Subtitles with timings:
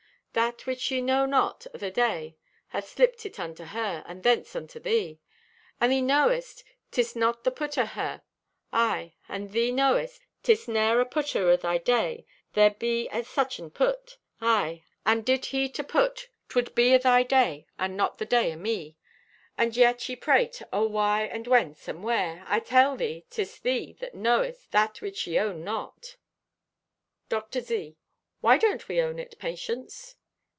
[0.33, 2.37] "That which ye know not o' thy day
[2.69, 5.19] hath slipped it unto her, and thence unto thee.
[5.81, 8.21] And thee knowest 'tis not the put o' her;
[8.71, 13.59] aye, and thee knowest 'tis ne'er a putter o' thy day there be at such
[13.59, 14.19] an put.
[14.39, 18.53] Aye, and did he to put, 'twould be o' thy day and not the day
[18.53, 18.95] o' me.
[19.57, 22.45] And yet ye prate o' why and whence and where.
[22.47, 26.15] I tell thee 'tis thee that knowest that which ye own not."
[27.27, 27.59] Dr.
[27.59, 30.15] Z.—"Why don't we own it, Patience?"